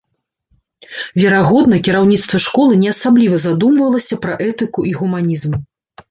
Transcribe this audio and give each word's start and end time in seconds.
Верагодна, 1.21 1.75
кіраўніцтва 1.87 2.39
школы 2.45 2.73
не 2.83 2.89
асабліва 2.93 3.37
задумвалася 3.43 4.15
пра 4.23 4.33
этыку 4.47 4.87
і 4.93 4.95
гуманізм. 5.03 5.53